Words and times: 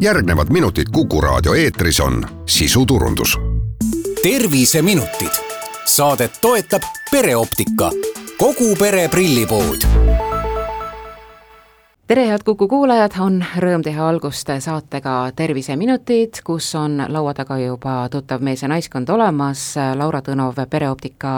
järgnevad 0.00 0.50
minutid 0.50 0.86
Kuku 0.92 1.20
raadio 1.20 1.54
eetris 1.54 2.00
on 2.00 2.26
sisuturundus. 2.46 3.38
terviseminutid, 4.22 5.32
saadet 5.84 6.32
toetab 6.40 6.82
pereoptika, 7.10 7.90
kogu 8.38 8.76
pere 8.76 9.08
prillipood 9.08 9.80
tere, 12.10 12.24
head 12.26 12.42
Kuku 12.42 12.66
kuulajad, 12.66 13.14
on 13.22 13.36
rõõm 13.62 13.84
teha 13.86 14.02
algust 14.10 14.48
saatega 14.64 15.12
Terviseminutid, 15.38 16.40
kus 16.42 16.72
on 16.74 16.98
laua 17.06 17.36
taga 17.38 17.54
juba 17.60 17.92
tuttav 18.10 18.42
mees 18.42 18.64
ja 18.64 18.70
naiskond 18.72 19.12
olemas, 19.14 19.62
Laura 19.94 20.18
Tõnov, 20.26 20.58
pereoptika 20.72 21.36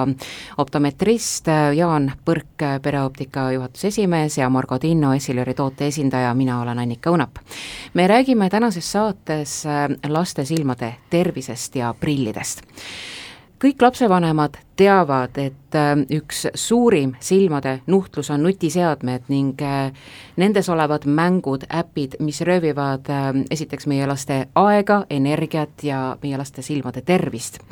optometrist, 0.64 1.52
Jaan 1.76 2.08
Põrk, 2.24 2.64
pereoptika 2.82 3.50
juhatuse 3.52 3.90
esimees 3.92 4.38
ja 4.40 4.48
Margo 4.48 4.80
Tinno, 4.80 5.12
Essilori 5.12 5.52
toote 5.54 5.90
esindaja, 5.92 6.32
mina 6.34 6.62
olen 6.62 6.80
Annika 6.80 7.12
Õunap. 7.12 7.44
me 7.94 8.06
räägime 8.08 8.48
tänases 8.50 8.92
saates 8.92 9.64
laste 10.08 10.44
silmade 10.44 10.94
tervisest 11.10 11.76
ja 11.76 11.94
prillidest 12.00 12.64
kõik 13.62 13.82
lapsevanemad 13.82 14.56
teavad, 14.76 15.38
et 15.38 15.76
äh, 15.78 15.92
üks 16.18 16.46
suurim 16.58 17.14
silmade 17.22 17.78
nuhtlus 17.86 18.30
on 18.34 18.42
nutiseadmed 18.42 19.28
ning 19.30 19.62
äh, 19.62 19.92
nendes 20.36 20.68
olevad 20.72 21.06
mängud, 21.06 21.68
äpid, 21.70 22.18
mis 22.20 22.40
röövivad 22.40 23.10
äh, 23.10 23.30
esiteks 23.50 23.86
meie 23.86 24.08
laste 24.10 24.46
aega, 24.54 25.04
energiat 25.10 25.86
ja 25.86 26.16
meie 26.22 26.40
laste 26.40 26.62
silmade 26.62 27.04
tervist 27.06 27.62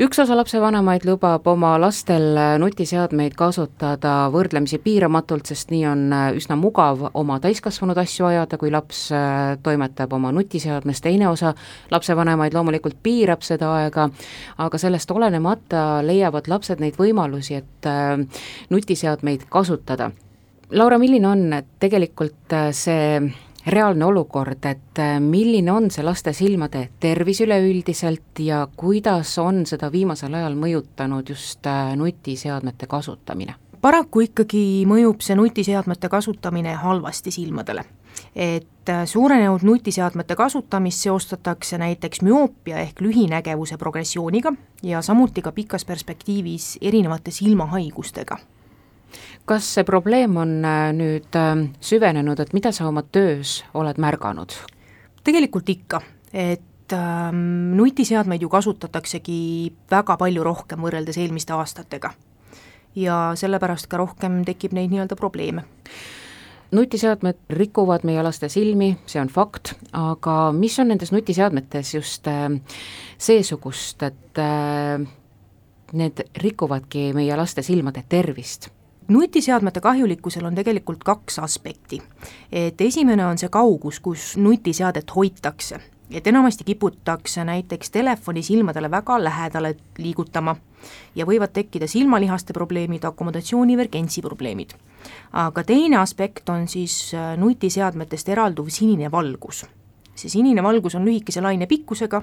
üks 0.00 0.18
osa 0.22 0.36
lapsevanemaid 0.36 1.04
lubab 1.04 1.46
oma 1.50 1.74
lastel 1.80 2.38
nutiseadmeid 2.60 3.34
kasutada 3.36 4.30
võrdlemisi 4.32 4.78
piiramatult, 4.82 5.50
sest 5.50 5.72
nii 5.72 5.82
on 5.88 6.04
üsna 6.38 6.56
mugav 6.56 7.04
oma 7.18 7.38
täiskasvanud 7.42 7.98
asju 8.00 8.28
ajada, 8.30 8.58
kui 8.60 8.72
laps 8.72 9.04
äh, 9.12 9.58
toimetab 9.62 10.12
oma 10.16 10.32
nutiseadmes, 10.32 11.02
teine 11.04 11.28
osa 11.28 11.52
lapsevanemaid 11.92 12.56
loomulikult 12.56 12.96
piirab 13.02 13.44
seda 13.44 13.72
aega, 13.82 14.08
aga 14.64 14.80
sellest 14.80 15.12
olenemata 15.12 16.02
leiavad 16.06 16.48
lapsed 16.48 16.80
neid 16.80 16.96
võimalusi, 17.00 17.60
et 17.60 17.88
äh, 17.88 18.18
nutiseadmeid 18.72 19.48
kasutada. 19.52 20.10
Laura, 20.72 20.96
milline 20.98 21.28
on 21.28 21.48
tegelikult 21.80 22.54
äh, 22.56 22.70
see 22.72 23.20
reaalne 23.66 24.04
olukord, 24.04 24.64
et 24.64 24.98
äh, 24.98 25.20
milline 25.20 25.72
on 25.72 25.90
see 25.90 26.04
laste 26.04 26.32
silmade 26.34 26.88
tervis 27.00 27.40
üleüldiselt 27.44 28.40
ja 28.42 28.66
kuidas 28.76 29.36
on 29.38 29.64
seda 29.66 29.92
viimasel 29.92 30.34
ajal 30.34 30.56
mõjutanud 30.58 31.28
just 31.28 31.66
äh, 31.66 31.94
nutiseadmete 31.96 32.86
kasutamine? 32.86 33.54
paraku 33.82 34.20
ikkagi 34.28 34.84
mõjub 34.86 35.24
see 35.26 35.34
nutiseadmete 35.34 36.08
kasutamine 36.08 36.74
halvasti 36.78 37.30
silmadele. 37.30 37.84
et 38.36 38.88
äh, 38.88 39.04
suurenenud 39.06 39.62
nutiseadmete 39.62 40.36
kasutamist 40.36 40.98
seostatakse 41.06 41.78
näiteks 41.78 42.22
müoopia 42.22 42.78
ehk 42.78 43.00
lühinägevuse 43.00 43.78
progressiooniga 43.78 44.52
ja 44.82 45.02
samuti 45.02 45.42
ka 45.42 45.52
pikas 45.52 45.84
perspektiivis 45.84 46.78
erinevate 46.80 47.30
silmahaigustega 47.30 48.38
kas 49.48 49.66
see 49.74 49.84
probleem 49.84 50.36
on 50.40 50.58
äh, 50.64 50.90
nüüd 50.96 51.38
äh, 51.38 51.64
süvenenud, 51.80 52.40
et 52.40 52.52
mida 52.56 52.72
sa 52.72 52.88
oma 52.88 53.02
töös 53.02 53.62
oled 53.74 54.00
märganud? 54.02 54.54
tegelikult 55.22 55.68
ikka, 55.70 56.00
et 56.34 56.92
ähm, 56.92 57.76
nutiseadmeid 57.78 58.42
ju 58.42 58.48
kasutataksegi 58.50 59.36
väga 59.90 60.16
palju 60.18 60.42
rohkem 60.42 60.82
võrreldes 60.82 61.18
eelmiste 61.22 61.54
aastatega. 61.54 62.10
ja 62.94 63.32
sellepärast 63.38 63.86
ka 63.86 63.96
rohkem 63.96 64.42
tekib 64.44 64.74
neid 64.76 64.90
nii-öelda 64.90 65.16
probleeme 65.16 65.64
nutiseadmed 66.72 67.36
rikuvad 67.52 68.04
meie 68.08 68.22
laste 68.24 68.48
silmi, 68.48 68.96
see 69.06 69.20
on 69.20 69.28
fakt, 69.28 69.74
aga 69.92 70.52
mis 70.56 70.78
on 70.80 70.88
nendes 70.88 71.12
nutiseadmetes 71.12 71.94
just 71.94 72.26
äh, 72.26 72.48
seesugust, 73.18 74.02
et 74.02 74.40
need 75.92 76.22
rikuvadki 76.40 77.10
meie 77.14 77.36
laste 77.36 77.62
silmade 77.62 78.04
tervist? 78.08 78.72
Nutiseadmete 79.08 79.80
kahjulikkusel 79.80 80.44
on 80.44 80.54
tegelikult 80.54 81.04
kaks 81.04 81.38
aspekti. 81.38 82.02
et 82.52 82.80
esimene 82.80 83.26
on 83.26 83.38
see 83.38 83.48
kaugus, 83.48 84.00
kus 84.00 84.36
nutiseadet 84.36 85.16
hoitakse, 85.16 85.80
et 86.10 86.26
enamasti 86.26 86.64
kiputakse 86.64 87.44
näiteks 87.44 87.90
telefoni 87.90 88.42
silmadele 88.42 88.90
väga 88.90 89.24
lähedale 89.24 89.76
liigutama 89.98 90.56
ja 91.14 91.26
võivad 91.26 91.52
tekkida 91.52 91.86
silmalihaste 91.86 92.52
probleemid, 92.52 93.04
akomodatsioonivergentsi 93.04 94.22
probleemid. 94.22 94.70
aga 95.32 95.64
teine 95.64 95.96
aspekt 95.96 96.48
on 96.48 96.68
siis 96.68 97.14
äh, 97.14 97.36
nutiseadmetest 97.36 98.28
eralduv 98.28 98.68
sinine 98.68 99.10
valgus 99.10 99.66
see 100.14 100.28
sinine 100.32 100.62
valgus 100.62 100.94
on 100.98 101.06
lühikese 101.06 101.42
laine 101.44 101.66
pikkusega 101.66 102.22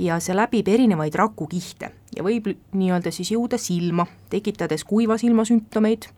ja 0.00 0.18
see 0.22 0.36
läbib 0.36 0.68
erinevaid 0.72 1.14
rakukihte 1.18 1.90
ja 2.16 2.24
võib 2.24 2.50
nii-öelda 2.72 3.12
siis 3.14 3.32
jõuda 3.34 3.58
silma, 3.60 4.06
tekitades 4.32 4.84
kuiva 4.88 5.18
silma 5.20 5.44
sümptomeid, 5.48 6.08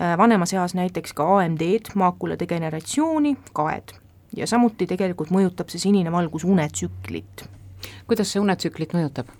äh, 0.00 0.16
vanemas 0.18 0.54
eas 0.56 0.74
näiteks 0.78 1.14
ka 1.16 1.28
AMD-d, 1.38 1.94
maakula 1.94 2.38
degeneratsiooni, 2.40 3.36
kaed. 3.56 3.96
ja 4.36 4.46
samuti 4.46 4.86
tegelikult 4.86 5.30
mõjutab 5.32 5.70
see 5.72 5.80
sinine 5.80 6.12
valgus 6.12 6.44
unetsüklit. 6.44 7.48
kuidas 8.06 8.32
see 8.32 8.40
unetsüklit 8.40 8.92
mõjutab? 8.92 9.30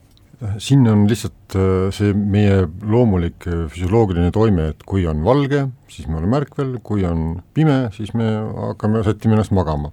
siin 0.60 0.84
on 0.88 1.06
lihtsalt 1.08 1.56
äh, 1.56 1.88
see 1.96 2.12
meie 2.12 2.66
loomulik 2.82 3.48
äh, 3.48 3.66
füsioloogiline 3.72 4.30
toime, 4.30 4.70
et 4.74 4.82
kui 4.84 5.06
on 5.08 5.24
valge, 5.24 5.66
siis 5.88 6.08
me 6.08 6.20
oleme 6.20 6.36
ärkvel, 6.42 6.76
kui 6.84 7.04
on 7.08 7.42
pime, 7.54 7.86
siis 7.96 8.12
me 8.14 8.28
hakkame, 8.68 9.02
sätime 9.06 9.38
ennast 9.38 9.54
magama 9.56 9.92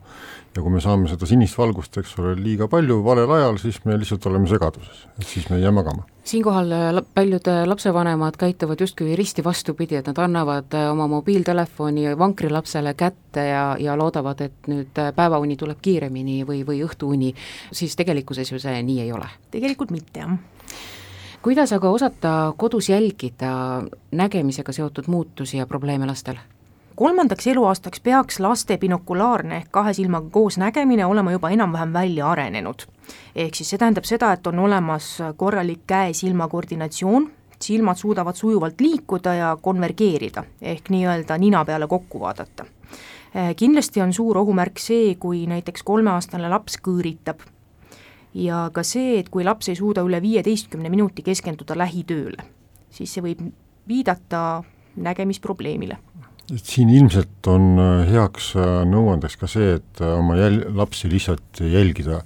ja 0.55 0.61
kui 0.61 0.71
me 0.73 0.81
saame 0.81 1.09
seda 1.09 1.27
sinist 1.29 1.57
valgust, 1.57 1.97
eks 1.97 2.13
ole, 2.21 2.33
liiga 2.37 2.67
palju 2.69 2.99
valel 3.05 3.31
ajal, 3.37 3.57
siis 3.61 3.79
me 3.87 3.97
lihtsalt 3.97 4.25
oleme 4.29 4.49
segaduses, 4.49 5.05
et 5.17 5.27
siis 5.27 5.49
me 5.49 5.57
ei 5.57 5.65
jää 5.65 5.71
magama. 5.73 6.05
siinkohal 6.23 6.71
äh, 6.71 7.01
paljud 7.13 7.47
äh, 7.47 7.63
lapsevanemad 7.67 8.37
käituvad 8.37 8.79
justkui 8.79 9.15
risti 9.15 9.43
vastupidi, 9.43 9.95
et 9.95 10.07
nad 10.07 10.17
annavad 10.17 10.73
äh, 10.73 10.91
oma 10.91 11.07
mobiiltelefoni 11.07 12.17
vankrilapsele 12.17 12.93
kätte 12.93 13.47
ja, 13.47 13.65
ja 13.79 13.97
loodavad, 13.97 14.41
et 14.41 14.71
nüüd 14.71 15.03
päevauni 15.15 15.57
tuleb 15.57 15.81
kiiremini 15.81 16.43
või, 16.47 16.63
või 16.67 16.83
õhtuuni, 16.85 17.33
siis 17.71 17.95
tegelikkuses 17.95 18.51
ju 18.51 18.59
see 18.59 18.83
nii 18.83 19.01
ei 19.07 19.11
ole. 19.11 19.29
tegelikult 19.51 19.91
mitte, 19.91 20.19
jah 20.19 20.37
kuidas 21.43 21.73
aga 21.75 21.89
osata 21.91 22.53
kodus 22.57 22.87
jälgida 22.89 23.83
nägemisega 24.11 24.71
seotud 24.71 25.07
muutusi 25.07 25.57
ja 25.57 25.67
probleeme 25.67 26.07
lastel? 26.07 26.39
Kolmandaks 27.03 27.47
eluaastaks 27.47 27.99
peaks 27.99 28.39
laste 28.39 28.77
binokulaarne 28.79 29.57
ehk 29.57 29.71
kahe 29.75 29.91
silmaga 29.93 30.29
koos 30.31 30.55
nägemine 30.57 31.03
olema 31.05 31.31
juba 31.31 31.49
enam-vähem 31.51 31.93
välja 31.93 32.29
arenenud. 32.31 32.85
ehk 33.35 33.55
siis 33.55 33.73
see 33.73 33.79
tähendab 33.81 34.07
seda, 34.07 34.29
et 34.33 34.47
on 34.47 34.59
olemas 34.59 35.07
korralik 35.35 35.81
käe-silma 35.87 36.47
koordinatsioon, 36.47 37.25
silmad 37.59 37.99
suudavad 37.99 38.39
sujuvalt 38.39 38.81
liikuda 38.81 39.33
ja 39.35 39.49
konvergeerida, 39.61 40.43
ehk 40.61 40.87
nii-öelda 40.95 41.37
nina 41.37 41.65
peale 41.65 41.87
kokku 41.87 42.19
vaadata. 42.19 42.65
Eh, 43.35 43.51
kindlasti 43.55 44.01
on 44.01 44.13
suur 44.13 44.37
ohumärk 44.37 44.79
see, 44.79 45.15
kui 45.19 45.43
näiteks 45.47 45.83
kolmeaastane 45.83 46.49
laps 46.49 46.79
kõõritab 46.87 47.43
ja 48.33 48.69
ka 48.73 48.83
see, 48.83 49.19
et 49.19 49.29
kui 49.29 49.43
laps 49.43 49.69
ei 49.69 49.75
suuda 49.75 50.07
üle 50.07 50.21
viieteistkümne 50.21 50.89
minuti 50.89 51.21
keskenduda 51.21 51.75
lähitööle, 51.83 52.47
siis 52.89 53.11
see 53.11 53.27
võib 53.27 53.43
viidata 53.87 54.63
nägemisprobleemile 54.95 55.99
et 56.51 56.65
siin 56.67 56.91
ilmselt 56.91 57.47
on 57.51 57.77
äh, 57.79 58.11
heaks 58.11 58.53
äh, 58.59 58.81
nõuandeks 58.89 59.37
ka 59.39 59.47
see, 59.49 59.77
et 59.79 60.03
äh, 60.03 60.15
oma 60.17 60.35
jäl-, 60.39 60.63
lapsi 60.75 61.11
lihtsalt 61.11 61.63
jälgida, 61.63 62.23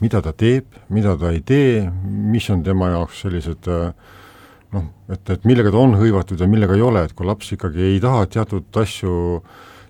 mida 0.00 0.22
ta 0.24 0.32
teeb, 0.32 0.78
mida 0.94 1.16
ta 1.20 1.32
ei 1.34 1.42
tee, 1.44 1.82
mis 2.04 2.48
on 2.54 2.62
tema 2.64 2.92
jaoks 2.94 3.24
sellised 3.26 3.68
noh, 3.68 4.84
et, 5.10 5.32
et 5.34 5.48
millega 5.48 5.72
ta 5.74 5.80
on 5.82 5.96
hõivatud 5.98 6.40
ja 6.40 6.48
millega 6.48 6.76
ei 6.78 6.84
ole, 6.86 7.02
et 7.08 7.16
kui 7.18 7.26
laps 7.26 7.50
ikkagi 7.56 7.82
ei 7.90 7.98
taha 8.00 8.28
teatud 8.30 8.78
asju 8.80 9.16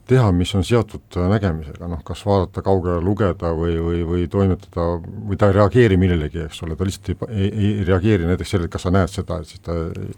teha, 0.08 0.30
mis 0.32 0.54
on 0.56 0.64
seotud 0.64 1.18
nägemisega, 1.28 1.86
noh 1.90 2.00
kas 2.06 2.22
vaadata 2.24 2.62
kaugele, 2.64 3.02
lugeda 3.04 3.50
või, 3.52 3.74
või, 3.84 4.00
või 4.08 4.28
toimetada, 4.32 4.86
või 5.04 5.36
ta 5.38 5.50
ei 5.50 5.58
reageeri 5.58 5.98
millelegi, 6.00 6.46
eks 6.46 6.62
ole, 6.64 6.78
ta 6.78 6.88
lihtsalt 6.88 7.28
ei, 7.28 7.50
ei, 7.50 7.72
ei 7.74 7.84
reageeri 7.84 8.30
näiteks 8.30 8.54
sellele, 8.54 8.72
kas 8.72 8.88
sa 8.88 8.94
näed 8.94 9.12
seda, 9.12 9.42
et 9.42 9.52
siis 9.52 9.60
ta 9.68 9.76
ei, 9.76 10.14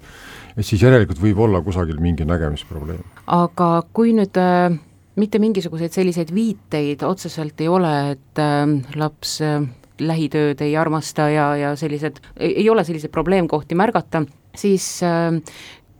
et 0.57 0.67
siis 0.67 0.83
järelikult 0.83 1.21
võib 1.23 1.39
olla 1.47 1.61
kusagil 1.65 2.01
mingi 2.01 2.25
nägemisprobleem. 2.29 3.03
aga 3.27 3.73
kui 3.93 4.15
nüüd 4.17 4.37
äh, 4.41 4.79
mitte 5.21 5.39
mingisuguseid 5.43 5.93
selliseid 5.93 6.33
viiteid 6.35 7.03
otseselt 7.07 7.61
ei 7.61 7.69
ole, 7.69 7.95
et 8.17 8.43
äh, 8.43 8.65
laps 8.97 9.41
äh, 9.45 9.61
lähitööd 10.01 10.61
ei 10.65 10.77
armasta 10.81 11.29
ja, 11.33 11.51
ja 11.57 11.75
sellised, 11.77 12.21
ei 12.41 12.69
ole 12.71 12.85
selliseid 12.87 13.13
probleemkohti 13.13 13.77
märgata, 13.79 14.25
siis 14.57 14.87
äh, 15.07 15.31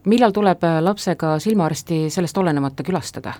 millal 0.09 0.33
tuleb 0.35 0.63
äh, 0.67 0.79
lapsega 0.83 1.37
silmaarsti 1.43 2.05
sellest 2.13 2.37
olenemata 2.37 2.85
külastada? 2.87 3.35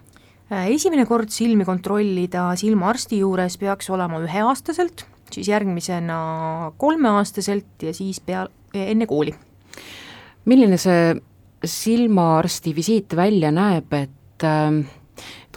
Äh, 0.51 0.69
esimene 0.75 1.05
kord 1.09 1.31
silmi 1.33 1.65
kontrollida 1.67 2.51
silmaarsti 2.59 3.21
juures 3.23 3.57
peaks 3.61 3.89
olema 3.93 4.21
üheaastaselt, 4.23 5.05
siis 5.31 5.49
järgmisena 5.51 6.19
kolmeaastaselt 6.77 7.87
ja 7.87 7.95
siis 7.95 8.21
pea, 8.23 8.45
enne 8.73 9.07
kooli 9.09 9.33
milline 10.45 10.77
see 10.81 11.13
silmaarsti 11.65 12.73
visiit 12.75 13.15
välja 13.15 13.51
näeb, 13.53 13.93
et 13.93 14.45
äh, 14.47 14.81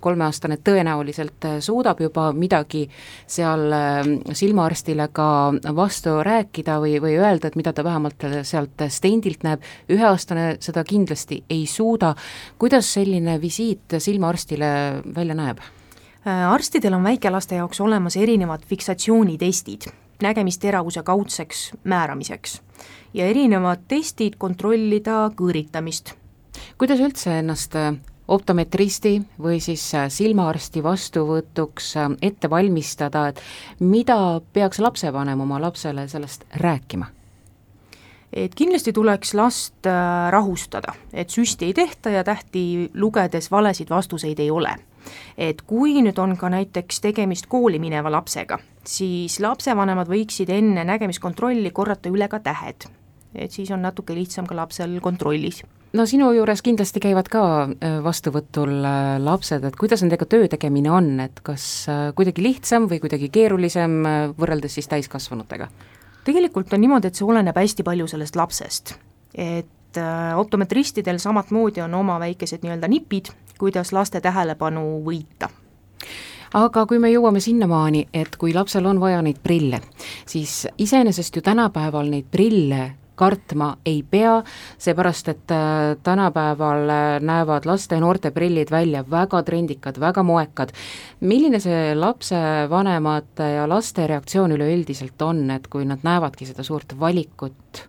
kolmeaastane 0.04 0.58
tõenäoliselt 0.64 1.46
suudab 1.64 2.00
juba 2.04 2.28
midagi 2.36 2.84
seal 3.30 3.72
silmaarstile 4.36 5.08
ka 5.16 5.28
vastu 5.76 6.18
rääkida 6.26 6.78
või, 6.82 6.98
või 7.02 7.16
öelda, 7.18 7.48
et 7.48 7.56
mida 7.56 7.72
ta 7.72 7.84
vähemalt 7.86 8.26
sealt 8.44 8.84
stendilt 8.92 9.46
näeb, 9.46 9.64
üheaastane 9.92 10.56
seda 10.64 10.84
kindlasti 10.88 11.40
ei 11.50 11.64
suuda, 11.70 12.14
kuidas 12.60 12.92
selline 12.98 13.38
visiit 13.42 13.98
silmaarstile 13.98 14.70
välja 15.16 15.38
näeb? 15.38 15.64
arstidel 16.24 16.94
on 16.96 17.04
väikelaste 17.04 17.58
jaoks 17.58 17.82
olemas 17.84 18.16
erinevad 18.16 18.62
fiksatsioonitestid 18.64 19.90
nägemisteravuse 20.24 21.02
kaudseks 21.04 21.66
määramiseks 21.84 22.62
ja 23.14 23.26
erinevad 23.30 23.86
testid 23.88 24.36
kontrollida 24.38 25.30
kõõritamist. 25.36 26.14
kuidas 26.78 27.00
üldse 27.00 27.38
ennast 27.38 27.76
äh, 27.76 27.94
optometristi 28.28 29.22
või 29.38 29.60
siis 29.60 29.84
äh, 29.94 30.08
silmaarsti 30.08 30.82
vastuvõtuks 30.82 31.96
äh, 31.96 32.08
ette 32.22 32.50
valmistada, 32.50 33.28
et 33.28 33.40
mida 33.80 34.40
peaks 34.52 34.80
lapsevanem 34.80 35.40
oma 35.40 35.60
lapsele 35.60 36.08
sellest 36.08 36.44
rääkima? 36.56 37.06
et 38.34 38.54
kindlasti 38.54 38.92
tuleks 38.92 39.34
last 39.34 39.86
rahustada, 40.30 40.96
et 41.12 41.30
süsti 41.30 41.68
ei 41.68 41.74
tehta 41.74 42.10
ja 42.10 42.24
tähti 42.24 42.90
lugedes 42.94 43.50
valesid 43.50 43.90
vastuseid 43.90 44.40
ei 44.42 44.50
ole 44.50 44.74
et 45.38 45.62
kui 45.62 46.00
nüüd 46.02 46.18
on 46.18 46.36
ka 46.36 46.50
näiteks 46.52 47.00
tegemist 47.00 47.46
kooli 47.46 47.78
mineva 47.78 48.10
lapsega, 48.10 48.58
siis 48.84 49.40
lapsevanemad 49.40 50.10
võiksid 50.10 50.50
enne 50.50 50.84
nägemiskontrolli 50.84 51.70
korrata 51.70 52.12
üle 52.12 52.28
ka 52.28 52.40
tähed. 52.40 52.88
et 53.34 53.50
siis 53.50 53.70
on 53.70 53.82
natuke 53.82 54.14
lihtsam 54.14 54.46
ka 54.46 54.54
lapsel 54.54 55.00
kontrollis 55.00 55.64
no 55.94 56.06
sinu 56.10 56.30
juures 56.34 56.62
kindlasti 56.64 57.02
käivad 57.02 57.28
ka 57.32 57.42
äh, 57.64 57.98
vastuvõtul 58.04 58.74
äh, 58.82 59.16
lapsed, 59.22 59.64
et 59.66 59.78
kuidas 59.78 60.02
nendega 60.04 60.26
töö 60.30 60.48
tegemine 60.50 60.90
on, 60.92 61.12
et 61.24 61.38
kas 61.46 61.66
äh, 61.90 62.08
kuidagi 62.18 62.44
lihtsam 62.44 62.88
või 62.90 63.00
kuidagi 63.02 63.30
keerulisem 63.34 64.00
võrreldes 64.38 64.78
siis 64.78 64.90
täiskasvanutega? 64.90 65.70
tegelikult 66.24 66.72
on 66.72 66.80
niimoodi, 66.80 67.10
et 67.10 67.18
see 67.18 67.26
oleneb 67.28 67.56
hästi 67.60 67.84
palju 67.86 68.08
sellest 68.08 68.36
lapsest. 68.40 68.94
et 69.34 69.70
optometristidel 70.34 71.20
samamoodi 71.22 71.84
on 71.84 71.92
oma 71.94 72.16
väikesed 72.18 72.64
nii-öelda 72.64 72.88
nipid, 72.90 73.28
kuidas 73.58 73.92
laste 73.92 74.20
tähelepanu 74.20 75.02
võita 75.04 75.48
aga 76.54 76.86
kui 76.86 77.00
me 77.02 77.10
jõuame 77.10 77.40
sinnamaani, 77.42 78.06
et 78.14 78.36
kui 78.38 78.54
lapsel 78.54 78.86
on 78.86 79.00
vaja 79.02 79.22
neid 79.22 79.40
prille, 79.42 79.80
siis 80.26 80.66
iseenesest 80.78 81.36
ju 81.36 81.42
tänapäeval 81.42 82.10
neid 82.10 82.28
prille 82.30 82.92
kartma 83.14 83.76
ei 83.86 84.02
pea, 84.10 84.42
seepärast 84.78 85.28
et 85.30 85.50
äh, 85.54 85.94
tänapäeval 86.02 86.90
äh, 86.90 87.20
näevad 87.22 87.66
laste 87.66 87.94
ja 87.94 88.02
noorte 88.02 88.30
prillid 88.34 88.70
välja 88.70 89.04
väga 89.10 89.42
trendikad, 89.42 90.00
väga 90.00 90.22
moekad. 90.22 90.72
milline 91.20 91.60
see 91.60 91.94
lapsevanemate 91.94 93.50
ja 93.56 93.68
laste 93.68 94.06
reaktsioon 94.06 94.52
üleüldiselt 94.52 95.22
on, 95.22 95.50
et 95.50 95.68
kui 95.68 95.84
nad 95.84 96.02
näevadki 96.02 96.46
seda 96.46 96.62
suurt 96.62 96.98
valikut 97.00 97.88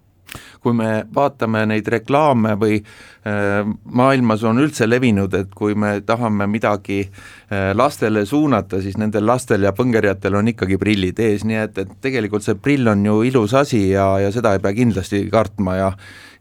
kui 0.64 0.76
me 0.78 1.06
vaatame 1.16 1.66
neid 1.70 1.88
reklaame 1.92 2.56
või 2.62 2.80
äh, 2.80 3.62
maailmas 3.86 4.44
on 4.44 4.62
üldse 4.64 4.90
levinud, 4.90 5.34
et 5.34 5.56
kui 5.56 5.76
me 5.76 5.98
tahame 6.06 6.48
midagi 6.52 7.02
äh, 7.06 7.72
lastele 7.78 8.26
suunata, 8.26 8.82
siis 8.82 9.00
nendel 9.02 9.28
lastel 9.28 9.66
ja 9.68 9.74
põngerjatel 9.76 10.40
on 10.42 10.54
ikkagi 10.54 10.80
prillid 10.82 11.20
ees, 11.20 11.48
nii 11.48 11.62
et, 11.64 11.82
et 11.86 11.98
tegelikult 12.02 12.46
see 12.46 12.60
prill 12.60 12.88
on 12.92 13.06
ju 13.06 13.22
ilus 13.32 13.58
asi 13.58 13.90
ja, 13.92 14.16
ja 14.24 14.32
seda 14.36 14.56
ei 14.56 14.64
pea 14.64 14.76
kindlasti 14.84 15.26
kartma 15.32 15.80
ja 15.80 15.92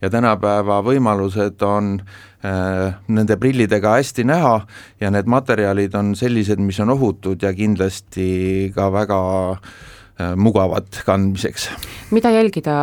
ja 0.05 0.11
tänapäeva 0.13 0.81
võimalused 0.85 1.63
on 1.65 1.97
äh, 2.45 2.95
nende 3.09 3.37
prillidega 3.41 3.97
hästi 3.99 4.27
näha 4.29 4.55
ja 5.01 5.11
need 5.15 5.29
materjalid 5.31 5.95
on 5.99 6.15
sellised, 6.19 6.61
mis 6.61 6.81
on 6.85 6.93
ohutud 6.95 7.43
ja 7.43 7.55
kindlasti 7.57 8.71
ka 8.75 8.91
väga 8.93 9.21
äh, 9.55 10.35
mugavad 10.37 11.03
kandmiseks. 11.07 11.71
mida 12.11 12.31
jälgida 12.31 12.77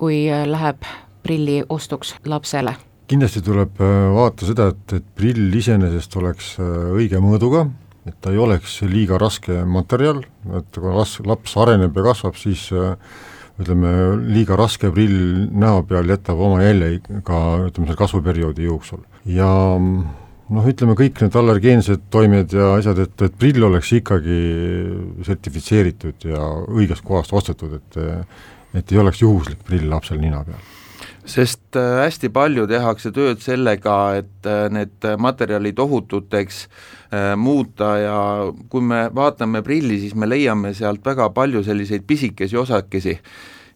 kui 0.00 0.24
äh, 0.32 0.46
läheb 0.48 0.86
prilli 1.24 1.60
ostuks 1.68 2.14
lapsele? 2.28 2.76
kindlasti 3.10 3.42
tuleb 3.42 3.80
äh, 3.82 4.06
vaadata 4.14 4.46
seda, 4.46 4.68
et, 4.70 4.92
et 5.00 5.06
prill 5.18 5.50
iseenesest 5.58 6.14
oleks 6.20 6.54
äh, 6.62 6.92
õige 6.94 7.20
mõõduga, 7.22 7.64
et 8.06 8.16
ta 8.22 8.32
ei 8.32 8.38
oleks 8.40 8.78
liiga 8.86 9.18
raske 9.20 9.64
materjal, 9.66 10.22
et 10.56 10.78
kui 10.78 10.94
las-, 10.94 11.18
laps 11.26 11.56
areneb 11.60 11.98
ja 11.98 12.06
kasvab, 12.06 12.38
siis 12.38 12.68
ütleme, 13.60 13.90
liiga 14.30 14.56
raske 14.56 14.88
prill 14.94 15.50
näo 15.50 15.82
peal 15.88 16.08
jätab 16.08 16.38
oma 16.40 16.62
jälje 16.62 17.02
ka 17.26 17.40
ütleme, 17.66 17.90
selle 17.90 17.98
kasvuperioodi 17.98 18.70
jooksul. 18.70 19.02
ja 19.26 19.50
noh, 20.50 20.66
ütleme 20.66 20.96
kõik 20.98 21.20
need 21.22 21.36
allergeensed 21.38 22.06
toimed 22.10 22.54
ja 22.56 22.72
asjad, 22.76 22.98
et, 23.06 23.14
et 23.26 23.36
prill 23.38 23.64
oleks 23.66 23.92
ikkagi 24.00 24.40
sertifitseeritud 25.26 26.26
ja 26.30 26.46
õigest 26.68 27.06
kohast 27.06 27.34
ostetud, 27.36 27.78
et 27.80 28.00
et 28.70 28.92
ei 28.92 29.00
oleks 29.02 29.22
juhuslik 29.22 29.64
prill 29.66 29.88
lapsel 29.90 30.20
nina 30.22 30.44
peal. 30.46 30.60
Sest 31.30 31.76
äh, 31.78 32.00
hästi 32.04 32.30
palju 32.32 32.66
tehakse 32.70 33.12
tööd 33.14 33.42
sellega, 33.44 33.96
et 34.22 34.48
äh, 34.48 34.66
need 34.72 35.04
materjalid 35.20 35.78
ohututeks 35.82 36.62
äh, 36.64 37.32
muuta 37.38 37.90
ja 38.00 38.18
kui 38.72 38.84
me 38.84 39.04
vaatame 39.14 39.62
prilli, 39.66 40.00
siis 40.02 40.16
me 40.18 40.28
leiame 40.28 40.72
sealt 40.76 41.04
väga 41.06 41.28
palju 41.36 41.62
selliseid 41.66 42.06
pisikesi 42.08 42.58
osakesi 42.58 43.18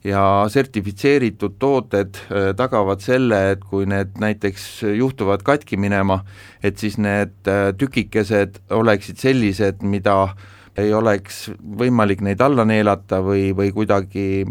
ja 0.05 0.45
sertifitseeritud 0.53 1.55
tooted 1.59 2.19
tagavad 2.57 3.01
selle, 3.01 3.39
et 3.55 3.63
kui 3.65 3.87
need 3.89 4.19
näiteks 4.21 4.83
juhtuvad 4.99 5.41
katki 5.47 5.79
minema, 5.81 6.19
et 6.63 6.77
siis 6.77 6.99
need 7.01 7.49
tükikesed 7.81 8.61
oleksid 8.77 9.23
sellised, 9.23 9.81
mida 9.81 10.19
äh, 10.27 10.45
ei 10.79 10.93
oleks 10.95 11.49
võimalik 11.79 12.23
neid 12.25 12.43
alla 12.43 12.65
neelata 12.67 13.21
või, 13.25 13.51
või 13.57 13.71
kuidagi 13.75 14.45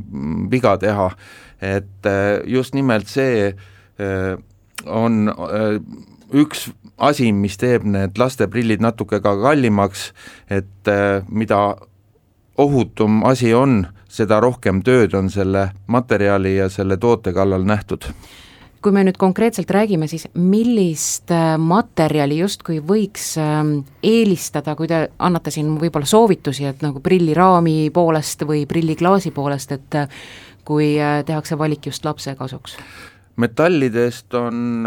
viga 0.51 0.77
teha. 0.79 1.11
et 1.63 2.05
äh, 2.05 2.41
just 2.45 2.73
nimelt 2.73 3.07
see 3.07 3.53
äh, 3.53 4.37
on 4.85 5.29
äh, 5.29 5.79
üks 6.33 6.71
asi, 6.97 7.31
mis 7.31 7.57
teeb 7.57 7.83
need 7.83 8.17
lasteprillid 8.19 8.81
natuke 8.81 9.19
ka 9.21 9.35
kallimaks, 9.39 10.11
et 10.49 10.89
mida 11.29 11.75
ohutum 12.57 13.23
asi 13.25 13.53
on, 13.53 13.87
seda 14.13 14.39
rohkem 14.43 14.83
tööd 14.85 15.13
on 15.17 15.29
selle 15.33 15.69
materjali 15.87 16.57
ja 16.59 16.69
selle 16.69 16.97
toote 17.01 17.33
kallal 17.33 17.65
nähtud 17.65 18.11
kui 18.83 18.91
me 18.91 19.03
nüüd 19.07 19.15
konkreetselt 19.15 19.69
räägime, 19.71 20.09
siis 20.11 20.25
millist 20.35 21.31
äh, 21.31 21.53
materjali 21.55 22.41
justkui 22.41 22.81
võiks 22.83 23.29
ähm, 23.39 23.77
eelistada, 24.03 24.75
kui 24.75 24.89
te 24.91 25.05
annate 25.23 25.53
siin 25.55 25.69
võib-olla 25.79 26.09
soovitusi, 26.09 26.67
et 26.67 26.83
nagu 26.83 26.99
prilliraami 27.03 27.87
poolest 27.95 28.43
või 28.49 28.65
prilliklaasi 28.67 29.31
poolest, 29.31 29.71
et 29.77 29.99
äh, 30.01 30.19
kui 30.67 30.97
äh, 30.99 31.21
tehakse 31.23 31.55
valik 31.59 31.87
just 31.87 32.05
lapse 32.05 32.35
kasuks? 32.35 32.77
metallidest 33.39 34.35
on 34.37 34.85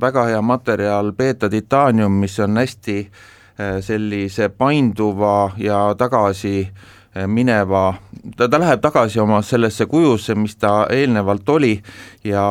väga 0.00 0.26
hea 0.28 0.40
materjal 0.44 1.14
beeta-titaanium, 1.16 2.18
mis 2.20 2.34
on 2.44 2.60
hästi 2.60 2.96
sellise 3.80 4.50
painduva 4.52 5.54
ja 5.56 5.78
tagasi 5.96 6.52
äh, 6.66 6.97
mineva, 7.26 7.94
ta, 8.36 8.48
ta 8.48 8.60
läheb 8.60 8.82
tagasi 8.84 9.20
oma 9.20 9.40
sellesse 9.42 9.86
kujusse, 9.86 10.34
mis 10.34 10.56
ta 10.56 10.86
eelnevalt 10.92 11.48
oli 11.48 11.74
ja 12.24 12.44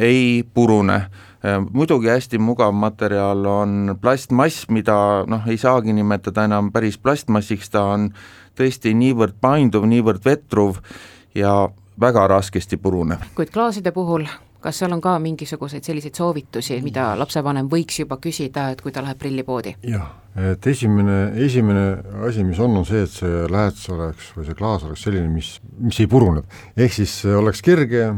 ei 0.00 0.44
purune 0.54 0.96
eh, 1.44 1.58
muidugi 1.72 2.08
hästi 2.08 2.38
mugav 2.38 2.72
materjal 2.74 3.46
on 3.46 3.98
plastmass, 4.00 4.68
mida 4.68 4.96
noh, 5.28 5.46
ei 5.46 5.58
saagi 5.60 5.92
nimetada 5.92 6.46
enam 6.48 6.72
päris 6.72 6.98
plastmassiks, 6.98 7.70
ta 7.70 7.84
on 7.94 8.10
tõesti 8.58 8.94
niivõrd 8.96 9.36
painduv, 9.40 9.86
niivõrd 9.90 10.24
vetruv 10.24 10.80
ja 11.34 11.68
väga 12.00 12.26
raskesti 12.30 12.76
purunev. 12.76 13.22
kuid 13.34 13.52
klaaside 13.54 13.92
puhul 13.92 14.26
kas 14.64 14.80
seal 14.80 14.94
on 14.96 15.02
ka 15.04 15.18
mingisuguseid 15.20 15.84
selliseid 15.84 16.16
soovitusi, 16.16 16.78
mida 16.84 17.10
lapsevanem 17.20 17.68
võiks 17.72 18.00
juba 18.00 18.16
küsida, 18.22 18.70
et 18.72 18.80
kui 18.80 18.92
ta 18.94 19.02
läheb 19.04 19.20
prillipoodi? 19.20 19.74
jah, 19.84 20.06
et 20.40 20.66
esimene, 20.70 21.18
esimene 21.44 21.84
asi, 22.28 22.44
mis 22.46 22.60
on, 22.64 22.78
on 22.80 22.86
see, 22.88 23.04
et 23.04 23.12
see 23.12 23.44
lähetus 23.52 23.90
oleks 23.92 24.30
või 24.36 24.48
see 24.48 24.58
klaas 24.58 24.86
oleks 24.88 25.04
selline, 25.04 25.28
mis, 25.32 25.58
mis 25.84 26.00
ei 26.00 26.08
purunev. 26.10 26.48
ehk 26.76 26.96
siis 26.96 27.18
oleks 27.28 27.60
kerge, 27.64 28.08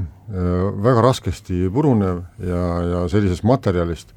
väga 0.86 1.04
raskesti 1.04 1.66
purunev 1.74 2.22
ja, 2.42 2.64
ja 2.92 3.04
sellisest 3.10 3.46
materjalist, 3.46 4.14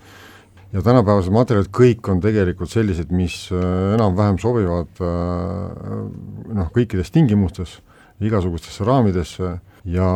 ja 0.74 0.84
tänapäevased 0.86 1.34
materjalid 1.34 1.72
kõik 1.74 2.12
on 2.14 2.22
tegelikult 2.22 2.70
sellised, 2.70 3.10
mis 3.10 3.48
enam-vähem 3.56 4.38
sobivad 4.42 5.02
noh, 5.02 6.70
kõikides 6.78 7.10
tingimustes, 7.14 7.80
igasugustesse 8.22 8.86
raamidesse 8.86 9.56
ja 9.86 10.10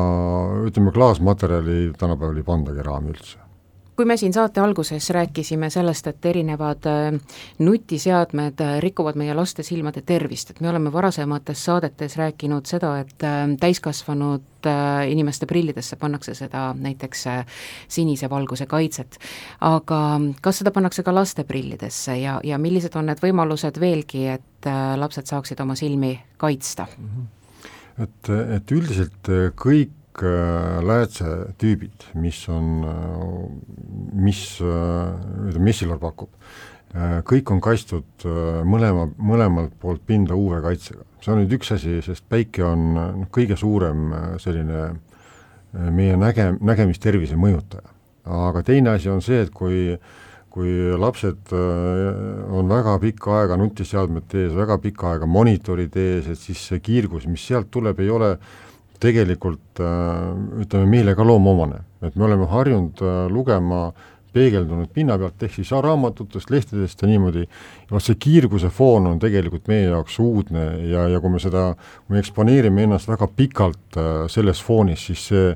ütleme, 0.66 0.92
klaasmaterjali 0.92 1.94
tänapäeval 1.98 2.38
ei 2.38 2.44
pandagi 2.44 2.84
raami 2.84 3.16
üldse. 3.16 3.40
kui 3.96 4.06
me 4.10 4.16
siin 4.18 4.34
saate 4.34 4.58
alguses 4.58 5.10
rääkisime 5.14 5.68
sellest, 5.70 6.08
et 6.08 6.26
erinevad 6.26 6.88
äh, 6.90 7.36
nutiseadmed 7.60 8.62
äh, 8.62 8.80
rikuvad 8.82 9.20
meie 9.22 9.36
laste 9.38 9.64
silmade 9.64 10.02
tervist, 10.02 10.50
et 10.50 10.62
me 10.62 10.70
oleme 10.70 10.90
varasemates 10.94 11.66
saadetes 11.66 12.18
rääkinud 12.18 12.66
seda, 12.66 12.96
et 13.00 13.24
äh, 13.24 13.44
täiskasvanud 13.60 14.50
inimeste 15.08 15.46
prillidesse 15.46 15.98
pannakse 16.00 16.34
seda 16.34 16.70
näiteks 16.80 17.26
sinise 17.88 18.30
valguse 18.30 18.66
kaitset. 18.66 19.18
aga 19.62 20.00
kas 20.42 20.64
seda 20.64 20.72
pannakse 20.72 21.04
ka 21.04 21.14
laste 21.16 21.44
prillidesse 21.44 22.18
ja, 22.18 22.40
ja 22.44 22.58
millised 22.58 22.96
on 22.96 23.12
need 23.12 23.20
võimalused 23.20 23.80
veelgi, 23.80 24.26
et 24.28 24.72
lapsed 24.96 25.28
saaksid 25.28 25.60
oma 25.60 25.76
silmi 25.76 26.16
kaitsta? 26.38 26.88
Mhm. 26.98 27.43
Et, 28.02 28.30
et 28.30 28.72
üldiselt 28.74 29.30
kõik 29.60 29.92
kõik 30.14 30.28
äh, 30.30 30.84
läätsetüübid, 30.86 32.14
mis 32.16 32.48
on, 32.50 32.84
äh, 32.86 34.14
mis, 34.14 34.62
äh, 34.62 35.60
Messilor 35.60 36.00
pakub, 36.00 36.30
kõik 37.26 37.50
on 37.50 37.58
kaitstud 37.58 38.22
mõlema, 38.70 39.08
mõlemalt 39.18 39.72
poolt 39.82 40.04
pinda 40.06 40.36
UV-kaitsega. 40.38 41.02
see 41.24 41.32
on 41.34 41.40
nüüd 41.42 41.56
üks 41.58 41.72
asi, 41.74 42.02
sest 42.06 42.24
päike 42.30 42.62
on 42.64 42.94
noh, 42.94 43.28
kõige 43.32 43.58
suurem 43.58 44.14
selline 44.38 45.00
meie 45.74 46.16
näge-, 46.16 46.54
nägemistervise 46.62 47.34
mõjutaja. 47.36 47.90
aga 48.26 48.62
teine 48.62 48.90
asi 48.90 49.10
on 49.10 49.22
see, 49.22 49.42
et 49.42 49.50
kui 49.50 49.98
kui 50.54 50.70
lapsed 51.02 51.50
on 51.54 52.68
väga 52.70 53.00
pikka 53.02 53.40
aega 53.40 53.56
nutiseadmete 53.58 54.44
ees, 54.44 54.52
väga 54.54 54.78
pikka 54.84 55.16
aega 55.16 55.26
monitorid 55.26 55.98
ees, 55.98 56.28
et 56.30 56.38
siis 56.38 56.62
see 56.70 56.84
kiirgus, 56.84 57.26
mis 57.26 57.42
sealt 57.42 57.72
tuleb, 57.74 58.04
ei 58.04 58.12
ole 58.14 58.36
tegelikult 59.04 59.82
äh, 59.84 60.64
ütleme, 60.64 60.88
meile 60.90 61.16
ka 61.18 61.26
loomuomane, 61.28 61.84
et 62.06 62.16
me 62.16 62.28
oleme 62.28 62.48
harjunud 62.52 63.04
äh, 63.04 63.20
lugema 63.32 63.88
peegeldunud 64.34 64.90
pinna 64.94 65.18
pealt, 65.22 65.44
ehk 65.46 65.60
siis 65.60 65.70
raamatutest, 65.86 66.50
lehtedest 66.50 67.04
ja 67.04 67.10
niimoodi, 67.10 67.44
vot 67.92 68.02
see 68.02 68.18
kiirguse 68.18 68.72
foon 68.74 69.12
on 69.12 69.22
tegelikult 69.22 69.70
meie 69.70 69.92
jaoks 69.92 70.18
uudne 70.24 70.66
ja, 70.90 71.06
ja 71.12 71.22
kui 71.22 71.36
me 71.36 71.42
seda, 71.42 71.68
kui 72.08 72.16
me 72.16 72.24
eksponeerime 72.24 72.88
ennast 72.88 73.12
väga 73.12 73.30
pikalt 73.38 74.00
äh, 74.00 74.12
selles 74.34 74.64
foonis, 74.66 75.06
siis 75.12 75.30
see 75.30 75.56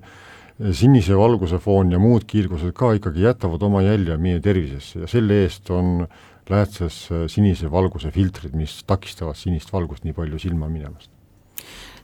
sinise 0.73 1.17
valguse 1.17 1.59
foon 1.61 1.91
ja 1.93 1.99
muud 2.01 2.25
kiirgused 2.29 2.73
ka 2.77 2.93
ikkagi 2.97 3.27
jätavad 3.27 3.61
oma 3.67 3.83
jälje 3.85 4.17
meie 4.17 4.39
tervisesse 4.41 5.03
ja 5.03 5.11
selle 5.11 5.43
eest 5.43 5.69
on 5.69 6.07
läätses 6.49 7.03
sinise 7.27 7.71
valguse 7.71 8.11
filtrid, 8.11 8.55
mis 8.55 8.79
takistavad 8.87 9.37
sinist 9.37 9.73
valgust 9.73 10.07
nii 10.07 10.15
palju 10.17 10.39
silma 10.39 10.69
minemast. 10.71 11.11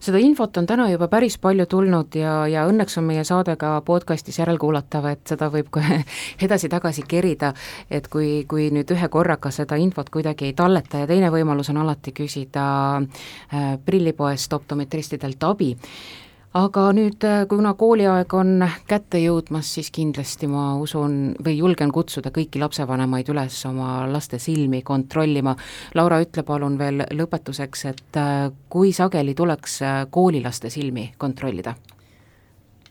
Seda 0.03 0.19
infot 0.19 0.57
on 0.59 0.65
täna 0.67 0.89
juba 0.91 1.07
päris 1.07 1.37
palju 1.39 1.63
tulnud 1.71 2.15
ja, 2.19 2.33
ja 2.51 2.65
õnneks 2.67 2.97
on 2.99 3.05
meie 3.07 3.21
saade 3.23 3.53
ka 3.55 3.77
podcastis 3.87 4.35
järelkuulatav, 4.41 5.05
et 5.13 5.31
seda 5.31 5.47
võib 5.53 5.69
kohe 5.71 6.01
edasi-tagasi 6.45 7.05
kerida, 7.07 7.53
et 7.87 8.09
kui, 8.11 8.43
kui 8.49 8.67
nüüd 8.75 8.91
ühe 8.91 9.09
korraga 9.13 9.51
seda 9.55 9.79
infot 9.79 10.11
kuidagi 10.11 10.49
ei 10.49 10.57
talleta 10.59 11.05
ja 11.05 11.07
teine 11.07 11.31
võimalus 11.31 11.71
on 11.71 11.79
alati 11.85 12.11
küsida 12.11 12.65
äh, 12.99 13.71
prillipoest 13.85 14.59
optometristidelt 14.59 15.47
abi 15.47 15.71
aga 16.53 16.83
nüüd, 16.93 17.23
äh, 17.25 17.45
kuna 17.49 17.73
kooliaeg 17.77 18.33
on 18.37 18.65
kätte 18.89 19.17
jõudmas, 19.21 19.71
siis 19.73 19.89
kindlasti 19.93 20.47
ma 20.49 20.75
usun 20.77 21.33
või 21.43 21.57
julgen 21.57 21.91
kutsuda 21.93 22.29
kõiki 22.33 22.61
lapsevanemaid 22.61 23.31
üles 23.33 23.57
oma 23.65 24.03
laste 24.09 24.39
silmi 24.39 24.83
kontrollima. 24.85 25.55
Laura, 25.97 26.21
ütle 26.21 26.45
palun 26.45 26.77
veel 26.77 27.07
lõpetuseks, 27.09 27.85
et 27.89 28.21
äh, 28.21 28.51
kui 28.69 28.93
sageli 28.93 29.33
tuleks 29.33 29.81
äh, 29.81 30.05
koolilaste 30.09 30.69
silmi 30.73 31.11
kontrollida? 31.17 31.75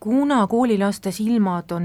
kuna 0.03 0.41
koolilaste 0.51 1.13
silmad 1.15 1.71
on 1.71 1.85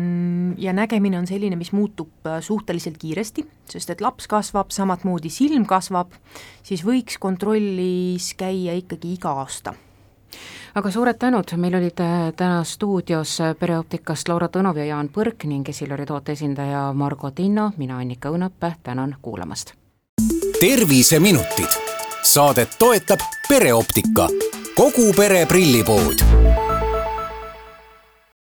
ja 0.57 0.73
nägemine 0.73 1.19
on 1.19 1.27
selline, 1.29 1.53
mis 1.53 1.69
muutub 1.69 2.25
suhteliselt 2.41 2.97
kiiresti, 2.97 3.45
sest 3.69 3.93
et 3.93 4.01
laps 4.01 4.25
kasvab, 4.25 4.73
samamoodi 4.73 5.29
silm 5.29 5.69
kasvab, 5.69 6.17
siis 6.65 6.81
võiks 6.81 7.21
kontrollis 7.21 8.33
käia 8.33 8.73
ikkagi 8.81 9.13
iga 9.19 9.37
aasta 9.43 9.75
aga 10.77 10.91
suured 10.93 11.17
tänud, 11.17 11.53
meil 11.57 11.75
olid 11.79 11.99
äh, 11.99 12.33
täna 12.37 12.63
stuudios 12.63 13.39
äh, 13.41 13.55
pereoptikast 13.59 14.29
Laura 14.29 14.49
Tõnov 14.53 14.77
ja 14.77 14.85
Jaan 14.85 15.09
Põrk 15.13 15.47
ning 15.49 15.65
Esilori 15.69 16.05
toote 16.05 16.35
esindaja 16.37 16.91
Margo 16.93 17.31
Tinno, 17.31 17.71
mina 17.77 17.97
Annika 17.97 18.29
Õunapää, 18.29 18.75
tänan 18.83 19.15
kuulamast. 19.21 19.73
terviseminutid, 20.59 21.81
saadet 22.21 22.77
toetab 22.79 23.19
pereoptika, 23.49 24.29
kogu 24.75 25.13
pere 25.17 25.45
prillipood 25.45 26.66